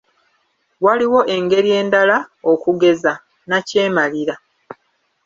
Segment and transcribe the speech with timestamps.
[0.85, 2.17] Waliwo engeri endala,
[2.51, 3.13] okugeza:
[3.45, 4.35] Nnakyemalira.